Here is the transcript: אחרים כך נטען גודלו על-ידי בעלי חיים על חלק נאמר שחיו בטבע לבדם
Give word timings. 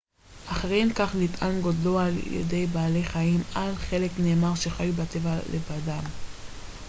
אחרים 0.47 0.93
כך 0.93 1.15
נטען 1.15 1.61
גודלו 1.61 1.99
על-ידי 1.99 2.65
בעלי 2.67 3.03
חיים 3.03 3.39
על 3.55 3.75
חלק 3.75 4.11
נאמר 4.19 4.55
שחיו 4.55 4.93
בטבע 4.93 5.37
לבדם 5.53 6.03